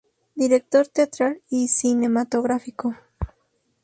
[0.33, 2.95] Director teatral y cinematográfico.